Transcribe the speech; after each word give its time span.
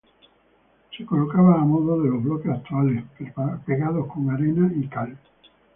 Se 0.97 1.05
colocaban 1.05 1.61
a 1.61 1.63
modo 1.63 2.01
de 2.01 2.09
los 2.09 2.23
bloques 2.23 2.49
actuales, 2.51 3.03
pegados 3.67 4.07
con 4.11 4.31
arena 4.31 4.71
y 4.75 4.87
cal. 4.87 5.15